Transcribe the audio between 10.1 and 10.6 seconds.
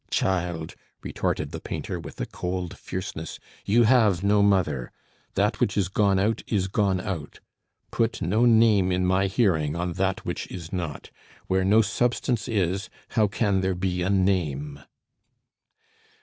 which